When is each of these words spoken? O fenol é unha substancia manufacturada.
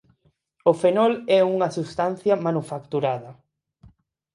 O 0.69 0.73
fenol 0.81 1.13
é 1.37 1.39
unha 1.53 1.73
substancia 1.77 2.39
manufacturada. 2.47 3.31